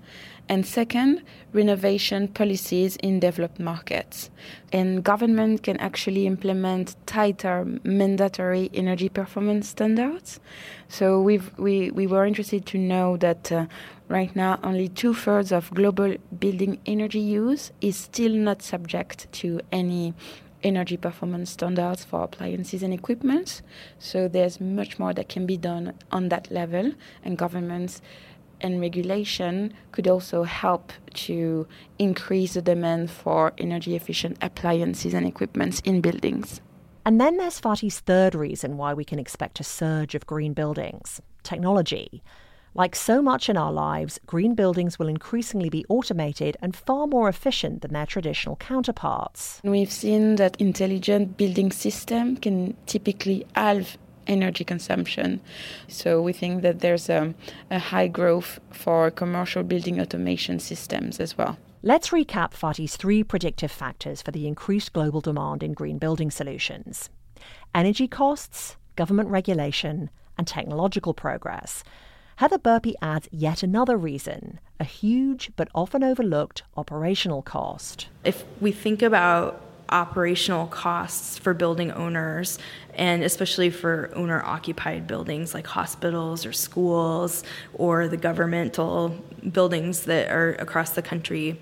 and 0.51 0.65
second, 0.65 1.23
renovation 1.53 2.27
policies 2.27 2.97
in 2.97 3.21
developed 3.21 3.57
markets. 3.57 4.29
And 4.73 5.01
government 5.01 5.63
can 5.63 5.77
actually 5.77 6.27
implement 6.27 6.97
tighter 7.05 7.65
mandatory 7.85 8.69
energy 8.73 9.07
performance 9.07 9.69
standards. 9.69 10.41
So 10.89 11.21
we've, 11.21 11.57
we, 11.57 11.89
we 11.91 12.05
were 12.05 12.25
interested 12.25 12.65
to 12.65 12.77
know 12.77 13.15
that 13.15 13.49
uh, 13.49 13.67
right 14.09 14.35
now 14.35 14.59
only 14.61 14.89
two 14.89 15.13
thirds 15.13 15.53
of 15.53 15.73
global 15.73 16.17
building 16.37 16.79
energy 16.85 17.21
use 17.21 17.71
is 17.79 17.95
still 17.95 18.33
not 18.33 18.61
subject 18.61 19.31
to 19.39 19.61
any 19.71 20.13
energy 20.63 20.97
performance 20.97 21.51
standards 21.51 22.03
for 22.03 22.23
appliances 22.23 22.83
and 22.83 22.93
equipment. 22.93 23.61
So 23.99 24.27
there's 24.27 24.59
much 24.59 24.99
more 24.99 25.13
that 25.13 25.29
can 25.29 25.45
be 25.45 25.55
done 25.57 25.93
on 26.11 26.29
that 26.29 26.51
level, 26.51 26.91
and 27.23 27.37
governments 27.37 28.01
and 28.61 28.79
regulation 28.79 29.73
could 29.91 30.07
also 30.07 30.43
help 30.43 30.93
to 31.13 31.67
increase 31.99 32.53
the 32.53 32.61
demand 32.61 33.11
for 33.11 33.53
energy 33.57 33.95
efficient 33.95 34.37
appliances 34.41 35.13
and 35.13 35.25
equipments 35.25 35.81
in 35.81 36.01
buildings. 36.01 36.61
And 37.05 37.19
then 37.19 37.37
there's 37.37 37.59
Faty's 37.59 37.99
third 37.99 38.35
reason 38.35 38.77
why 38.77 38.93
we 38.93 39.03
can 39.03 39.19
expect 39.19 39.59
a 39.59 39.63
surge 39.63 40.15
of 40.15 40.25
green 40.25 40.53
buildings 40.53 41.21
technology. 41.43 42.21
Like 42.73 42.95
so 42.95 43.21
much 43.21 43.49
in 43.49 43.57
our 43.57 43.71
lives, 43.71 44.17
green 44.25 44.55
buildings 44.55 44.97
will 44.97 45.09
increasingly 45.09 45.69
be 45.69 45.85
automated 45.89 46.55
and 46.61 46.73
far 46.73 47.05
more 47.05 47.27
efficient 47.27 47.81
than 47.81 47.91
their 47.91 48.05
traditional 48.05 48.55
counterparts. 48.55 49.59
We've 49.63 49.91
seen 49.91 50.37
that 50.37 50.55
intelligent 50.61 51.35
building 51.35 51.71
system 51.71 52.37
can 52.37 52.77
typically 52.85 53.45
halve 53.55 53.97
energy 54.31 54.63
consumption. 54.63 55.41
So 55.87 56.21
we 56.21 56.33
think 56.33 56.61
that 56.63 56.79
there's 56.79 57.09
a, 57.09 57.33
a 57.69 57.79
high 57.79 58.07
growth 58.07 58.59
for 58.71 59.11
commercial 59.11 59.63
building 59.63 59.99
automation 59.99 60.59
systems 60.59 61.19
as 61.19 61.37
well. 61.37 61.57
Let's 61.83 62.09
recap 62.09 62.53
Faty's 62.53 62.95
three 62.95 63.23
predictive 63.23 63.71
factors 63.71 64.21
for 64.21 64.31
the 64.31 64.47
increased 64.47 64.93
global 64.93 65.19
demand 65.19 65.63
in 65.63 65.73
green 65.73 65.97
building 65.97 66.31
solutions 66.31 67.09
energy 67.73 68.07
costs, 68.07 68.77
government 68.95 69.29
regulation, 69.29 70.09
and 70.37 70.45
technological 70.45 71.13
progress. 71.13 71.83
Heather 72.35 72.57
Burpee 72.57 72.95
adds 73.01 73.27
yet 73.31 73.63
another 73.63 73.97
reason 73.97 74.59
a 74.79 74.83
huge 74.83 75.51
but 75.55 75.69
often 75.75 76.03
overlooked 76.03 76.63
operational 76.75 77.41
cost. 77.43 78.07
If 78.23 78.43
we 78.59 78.71
think 78.71 79.01
about 79.01 79.61
operational 79.91 80.67
costs 80.67 81.37
for 81.37 81.53
building 81.53 81.91
owners, 81.91 82.57
and 82.93 83.23
especially 83.23 83.69
for 83.69 84.11
owner 84.15 84.41
occupied 84.43 85.07
buildings 85.07 85.53
like 85.53 85.67
hospitals 85.67 86.45
or 86.45 86.53
schools 86.53 87.43
or 87.73 88.07
the 88.07 88.17
governmental 88.17 89.09
buildings 89.51 90.03
that 90.03 90.31
are 90.31 90.53
across 90.53 90.91
the 90.91 91.01
country. 91.01 91.59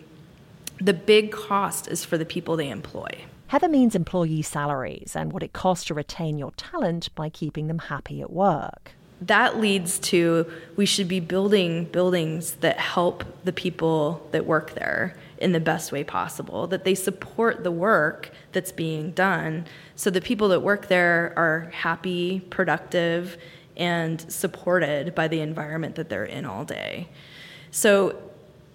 The 0.79 0.93
big 0.93 1.31
cost 1.31 1.87
is 1.87 2.05
for 2.05 2.17
the 2.17 2.25
people 2.25 2.55
they 2.55 2.69
employ. 2.69 3.25
Heather 3.47 3.67
means 3.67 3.95
employee 3.95 4.43
salaries 4.43 5.15
and 5.15 5.33
what 5.33 5.43
it 5.43 5.53
costs 5.53 5.85
to 5.85 5.93
retain 5.93 6.37
your 6.37 6.51
talent 6.51 7.13
by 7.15 7.29
keeping 7.29 7.67
them 7.67 7.79
happy 7.79 8.21
at 8.21 8.31
work 8.31 8.93
that 9.21 9.59
leads 9.59 9.99
to 9.99 10.49
we 10.75 10.85
should 10.85 11.07
be 11.07 11.19
building 11.19 11.85
buildings 11.85 12.53
that 12.55 12.77
help 12.79 13.23
the 13.43 13.51
people 13.51 14.25
that 14.31 14.45
work 14.45 14.73
there 14.75 15.15
in 15.39 15.53
the 15.53 15.59
best 15.59 15.91
way 15.91 16.03
possible, 16.03 16.67
that 16.67 16.83
they 16.83 16.93
support 16.93 17.63
the 17.63 17.71
work 17.71 18.31
that's 18.51 18.71
being 18.71 19.11
done 19.11 19.65
so 19.95 20.09
the 20.09 20.21
people 20.21 20.49
that 20.49 20.61
work 20.61 20.87
there 20.87 21.33
are 21.35 21.69
happy, 21.73 22.41
productive, 22.49 23.37
and 23.75 24.19
supported 24.31 25.15
by 25.15 25.27
the 25.27 25.39
environment 25.39 25.95
that 25.95 26.09
they're 26.09 26.25
in 26.25 26.45
all 26.45 26.65
day. 26.65 27.07
So 27.71 28.21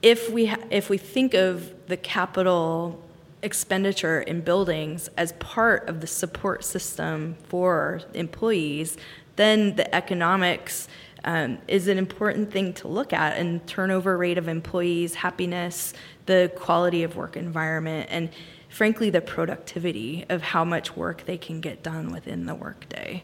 if 0.02 0.30
we 0.30 0.46
ha- 0.46 0.64
if 0.70 0.90
we 0.90 0.98
think 0.98 1.34
of 1.34 1.72
the 1.86 1.96
capital 1.96 3.02
expenditure 3.42 4.20
in 4.20 4.40
buildings 4.40 5.08
as 5.16 5.32
part 5.32 5.88
of 5.88 6.00
the 6.00 6.06
support 6.06 6.64
system 6.64 7.36
for 7.48 8.00
employees, 8.14 8.96
then 9.36 9.76
the 9.76 9.94
economics 9.94 10.88
um, 11.24 11.58
is 11.68 11.88
an 11.88 11.98
important 11.98 12.52
thing 12.52 12.72
to 12.74 12.88
look 12.88 13.12
at 13.12 13.36
and 13.38 13.66
turnover 13.66 14.16
rate 14.16 14.38
of 14.38 14.48
employees, 14.48 15.14
happiness, 15.14 15.92
the 16.26 16.52
quality 16.56 17.02
of 17.02 17.16
work 17.16 17.36
environment, 17.36 18.08
and 18.10 18.30
frankly, 18.68 19.10
the 19.10 19.20
productivity 19.20 20.24
of 20.28 20.42
how 20.42 20.64
much 20.64 20.96
work 20.96 21.24
they 21.26 21.38
can 21.38 21.60
get 21.60 21.82
done 21.82 22.12
within 22.12 22.46
the 22.46 22.54
workday. 22.54 23.22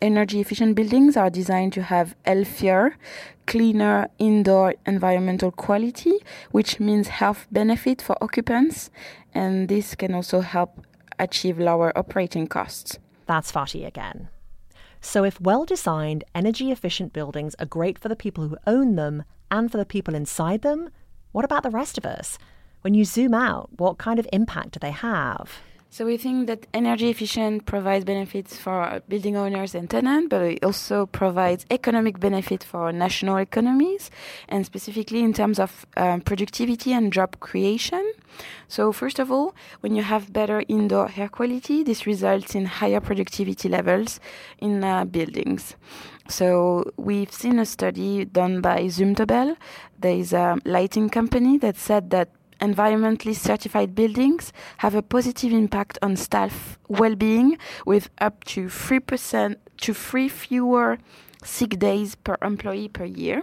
Energy 0.00 0.40
efficient 0.40 0.74
buildings 0.74 1.16
are 1.16 1.30
designed 1.30 1.72
to 1.72 1.82
have 1.82 2.14
healthier, 2.26 2.96
cleaner 3.46 4.08
indoor 4.18 4.74
environmental 4.86 5.50
quality, 5.50 6.18
which 6.50 6.78
means 6.78 7.08
health 7.08 7.46
benefit 7.50 8.02
for 8.02 8.16
occupants, 8.22 8.90
and 9.32 9.68
this 9.68 9.94
can 9.94 10.14
also 10.14 10.40
help 10.40 10.86
achieve 11.18 11.58
lower 11.58 11.96
operating 11.96 12.46
costs. 12.46 12.98
That's 13.26 13.50
Faty 13.50 13.84
again. 13.84 14.28
So, 15.04 15.22
if 15.22 15.38
well 15.38 15.66
designed, 15.66 16.24
energy 16.34 16.72
efficient 16.72 17.12
buildings 17.12 17.54
are 17.58 17.66
great 17.66 17.98
for 17.98 18.08
the 18.08 18.16
people 18.16 18.48
who 18.48 18.56
own 18.66 18.96
them 18.96 19.24
and 19.50 19.70
for 19.70 19.76
the 19.76 19.84
people 19.84 20.14
inside 20.14 20.62
them, 20.62 20.88
what 21.30 21.44
about 21.44 21.62
the 21.62 21.70
rest 21.70 21.98
of 21.98 22.06
us? 22.06 22.38
When 22.80 22.94
you 22.94 23.04
zoom 23.04 23.34
out, 23.34 23.68
what 23.78 23.98
kind 23.98 24.18
of 24.18 24.26
impact 24.32 24.72
do 24.72 24.80
they 24.80 24.92
have? 24.92 25.60
So 25.94 26.04
we 26.04 26.16
think 26.16 26.48
that 26.48 26.66
energy 26.74 27.08
efficient 27.08 27.66
provides 27.66 28.04
benefits 28.04 28.56
for 28.56 29.00
building 29.08 29.36
owners 29.36 29.76
and 29.76 29.88
tenants, 29.88 30.26
but 30.28 30.42
it 30.42 30.64
also 30.64 31.06
provides 31.06 31.64
economic 31.70 32.18
benefit 32.18 32.64
for 32.64 32.90
national 32.90 33.36
economies, 33.36 34.10
and 34.48 34.66
specifically 34.66 35.20
in 35.20 35.32
terms 35.32 35.60
of 35.60 35.86
um, 35.96 36.20
productivity 36.20 36.92
and 36.92 37.12
job 37.12 37.38
creation. 37.38 38.12
So 38.66 38.90
first 38.90 39.20
of 39.20 39.30
all, 39.30 39.54
when 39.82 39.94
you 39.94 40.02
have 40.02 40.32
better 40.32 40.64
indoor 40.66 41.12
air 41.16 41.28
quality, 41.28 41.84
this 41.84 42.06
results 42.06 42.56
in 42.56 42.64
higher 42.64 42.98
productivity 42.98 43.68
levels 43.68 44.18
in 44.58 44.82
uh, 44.82 45.04
buildings. 45.04 45.76
So 46.28 46.90
we've 46.96 47.32
seen 47.32 47.60
a 47.60 47.66
study 47.66 48.24
done 48.24 48.60
by 48.60 48.86
Zumtobel. 48.86 49.56
There 50.00 50.16
is 50.16 50.32
a 50.32 50.58
lighting 50.64 51.08
company 51.08 51.56
that 51.58 51.76
said 51.76 52.10
that 52.10 52.30
environmentally 52.60 53.34
certified 53.34 53.94
buildings 53.94 54.52
have 54.78 54.94
a 54.94 55.02
positive 55.02 55.52
impact 55.52 55.98
on 56.02 56.16
staff 56.16 56.78
well-being 56.88 57.58
with 57.86 58.10
up 58.18 58.44
to 58.44 58.66
3% 58.66 59.56
to 59.78 59.94
3 59.94 60.28
fewer 60.28 60.98
sick 61.44 61.78
days 61.78 62.14
per 62.14 62.36
employee 62.42 62.88
per 62.88 63.04
year. 63.04 63.42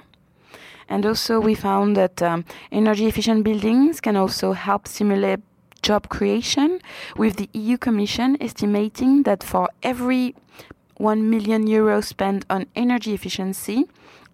And 0.90 1.06
also, 1.06 1.40
we 1.40 1.56
found 1.56 1.96
that 1.96 2.22
um, 2.22 2.44
energy 2.72 3.08
efficient 3.08 3.46
buildings 3.46 4.02
can 4.02 4.18
also 4.18 4.52
help 4.52 4.88
stimulate 4.88 5.40
job 5.82 6.10
creation, 6.10 6.80
with 7.18 7.38
the 7.38 7.50
EU 7.54 7.78
Commission 7.78 8.38
estimating 8.42 9.24
that 9.24 9.44
for 9.44 9.70
every 9.82 10.36
1 10.98 11.30
million 11.30 11.66
euros 11.66 12.06
spent 12.06 12.46
on 12.50 12.68
energy 12.76 13.14
efficiency, 13.14 13.86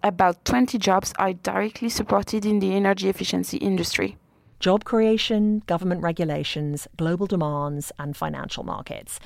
about 0.02 0.44
20 0.44 0.78
jobs 0.78 1.12
are 1.18 1.32
directly 1.32 1.88
supported 1.88 2.44
in 2.44 2.60
the 2.60 2.74
energy 2.74 3.08
efficiency 3.08 3.56
industry. 3.56 4.16
Job 4.60 4.84
creation, 4.84 5.62
government 5.66 6.02
regulations, 6.02 6.88
global 6.96 7.28
demands, 7.28 7.92
and 7.96 8.16
financial 8.16 8.64
markets. 8.64 9.20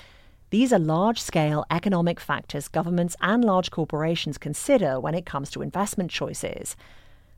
These 0.50 0.74
are 0.74 0.78
large 0.78 1.22
scale 1.22 1.64
economic 1.70 2.20
factors 2.20 2.68
governments 2.68 3.16
and 3.22 3.42
large 3.42 3.70
corporations 3.70 4.36
consider 4.36 5.00
when 5.00 5.14
it 5.14 5.24
comes 5.24 5.50
to 5.52 5.62
investment 5.62 6.10
choices. 6.10 6.76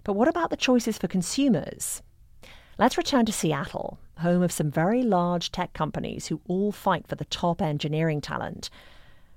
But 0.03 0.15
what 0.15 0.27
about 0.27 0.51
the 0.51 0.57
choices 0.57 0.99
for 0.99 1.07
consumers? 1.07 2.03
Let's 2.79 2.99
return 2.99 3.27
to 3.27 3.33
Seattle, 3.33 4.01
home 4.19 4.43
of 4.43 4.51
some 4.51 4.73
very 4.73 5.05
large 5.05 5.53
tech 5.53 5.73
companies 5.73 6.27
who 6.27 6.41
all 6.49 6.73
fight 6.73 7.07
for 7.07 7.15
the 7.15 7.27
top 7.27 7.63
engineering 7.63 8.21
talent. 8.21 8.71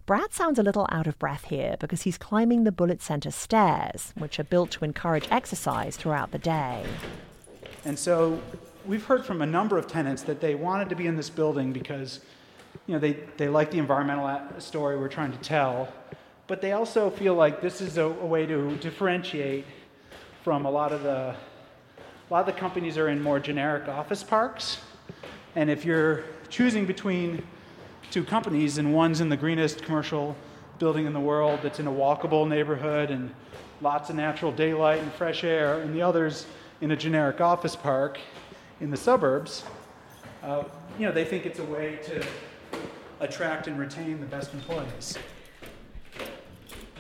Brad 0.08 0.34
sounds 0.34 0.58
a 0.58 0.64
little 0.64 0.88
out 0.90 1.06
of 1.06 1.20
breath 1.20 1.44
here 1.44 1.76
because 1.80 2.02
he's 2.02 2.18
climbing 2.18 2.64
the 2.64 2.72
Bullitt 2.72 3.04
Center 3.04 3.30
stairs, 3.30 4.16
which 4.18 4.40
are 4.40 4.44
built 4.44 4.72
to 4.72 4.84
encourage 4.86 5.28
exercise 5.30 5.96
throughout 5.96 6.32
the 6.32 6.40
day. 6.40 6.84
And 7.88 7.98
so 7.98 8.42
we've 8.86 9.06
heard 9.06 9.26
from 9.26 9.42
a 9.42 9.46
number 9.46 9.78
of 9.78 9.88
tenants 9.88 10.22
that 10.24 10.42
they 10.42 10.56
wanted 10.56 10.90
to 10.90 10.96
be 10.96 11.08
in 11.08 11.16
this 11.16 11.30
building 11.30 11.72
because 11.72 12.20
you 12.86 12.94
know, 12.94 13.00
they, 13.00 13.14
they 13.38 13.48
like 13.48 13.72
the 13.72 13.78
environmental 13.78 14.60
story 14.60 14.98
we're 14.98 15.08
trying 15.08 15.32
to 15.32 15.38
tell, 15.38 15.88
but 16.48 16.60
they 16.60 16.74
also 16.74 17.10
feel 17.10 17.34
like 17.34 17.62
this 17.62 17.80
is 17.80 17.98
a, 17.98 18.04
a 18.04 18.26
way 18.26 18.46
to 18.46 18.76
differentiate 18.82 19.64
from 20.44 20.66
a 20.66 20.70
lot 20.70 20.92
of 20.92 21.04
the 21.04 21.34
a 22.30 22.34
lot 22.34 22.42
of 22.42 22.46
the 22.46 22.60
companies 22.60 22.98
are 22.98 23.08
in 23.08 23.24
more 23.24 23.40
generic 23.40 23.88
office 23.88 24.22
parks. 24.22 24.80
And 25.56 25.70
if 25.70 25.86
you're 25.86 26.26
choosing 26.50 26.86
between 26.86 27.42
two 28.12 28.26
companies 28.26 28.80
and 28.80 28.94
one's 28.94 29.22
in 29.22 29.30
the 29.30 29.38
greenest 29.38 29.82
commercial 29.82 30.36
building 30.78 31.06
in 31.06 31.14
the 31.14 31.22
world 31.22 31.62
that's 31.64 31.80
in 31.80 31.88
a 31.88 31.92
walkable 31.92 32.46
neighborhood 32.46 33.12
and 33.12 33.34
lots 33.80 34.10
of 34.10 34.18
natural 34.18 34.52
daylight 34.52 35.02
and 35.02 35.10
fresh 35.14 35.46
air, 35.46 35.80
and 35.80 35.96
the 35.96 36.02
other's 36.02 36.48
in 36.82 36.92
a 36.92 36.96
generic 36.96 37.42
office 37.42 37.76
park 37.76 38.20
in 38.80 38.92
the 38.92 38.98
suburbs, 38.98 39.64
uh, 40.44 40.64
you 41.00 41.06
know, 41.06 41.12
they 41.12 41.26
think 41.26 41.46
it's 41.46 41.60
a 41.60 41.64
way 41.66 41.98
to 42.04 42.24
attract 43.20 43.68
and 43.68 43.80
retain 43.80 44.20
the 44.20 44.26
best 44.26 44.54
employees. 44.54 45.18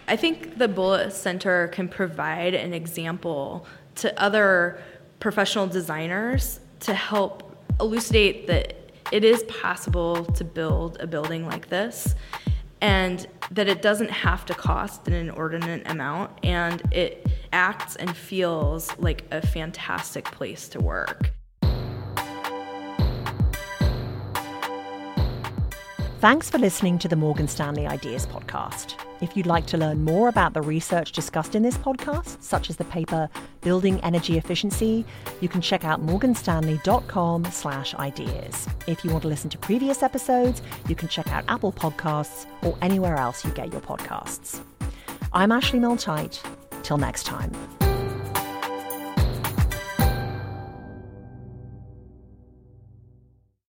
I 0.07 0.15
think 0.15 0.57
the 0.57 0.67
Bullitt 0.67 1.13
Center 1.13 1.67
can 1.67 1.89
provide 1.89 2.53
an 2.53 2.73
example 2.73 3.65
to 3.95 4.19
other 4.21 4.81
professional 5.19 5.67
designers 5.67 6.59
to 6.81 6.93
help 6.93 7.57
elucidate 7.79 8.47
that 8.47 8.75
it 9.11 9.23
is 9.23 9.43
possible 9.43 10.25
to 10.25 10.43
build 10.43 10.97
a 10.99 11.07
building 11.07 11.45
like 11.45 11.69
this 11.69 12.15
and 12.81 13.27
that 13.51 13.67
it 13.67 13.81
doesn't 13.81 14.11
have 14.11 14.45
to 14.45 14.53
cost 14.53 15.07
an 15.07 15.13
inordinate 15.13 15.89
amount 15.89 16.31
and 16.43 16.81
it 16.91 17.25
acts 17.53 17.95
and 17.95 18.15
feels 18.15 18.97
like 18.99 19.25
a 19.31 19.45
fantastic 19.45 20.25
place 20.25 20.67
to 20.69 20.79
work. 20.79 21.31
Thanks 26.19 26.49
for 26.49 26.57
listening 26.57 26.97
to 26.99 27.07
the 27.07 27.15
Morgan 27.15 27.47
Stanley 27.47 27.85
Ideas 27.85 28.25
Podcast. 28.25 28.95
If 29.19 29.35
you'd 29.35 29.47
like 29.47 29.65
to 29.67 29.77
learn 29.77 30.03
more 30.03 30.29
about 30.29 30.53
the 30.53 30.61
research 30.61 31.11
discussed 31.11 31.55
in 31.55 31.63
this 31.63 31.77
podcast, 31.77 32.41
such 32.41 32.69
as 32.69 32.77
the 32.77 32.85
paper 32.85 33.29
Building 33.61 33.99
Energy 34.01 34.37
Efficiency, 34.37 35.05
you 35.41 35.49
can 35.49 35.61
check 35.61 35.83
out 35.83 36.05
morganstanley.com 36.05 37.45
slash 37.45 37.95
ideas. 37.95 38.67
If 38.85 39.03
you 39.03 39.11
want 39.11 39.23
to 39.23 39.27
listen 39.27 39.49
to 39.51 39.57
previous 39.57 40.03
episodes, 40.03 40.61
you 40.87 40.95
can 40.95 41.07
check 41.07 41.27
out 41.31 41.43
Apple 41.47 41.71
Podcasts 41.71 42.45
or 42.63 42.77
anywhere 42.81 43.15
else 43.15 43.43
you 43.43 43.51
get 43.51 43.71
your 43.71 43.81
podcasts. 43.81 44.61
I'm 45.33 45.51
Ashley 45.51 45.79
Milne-Tyte. 45.79 46.43
Till 46.83 46.97
next 46.97 47.23
time. 47.23 47.51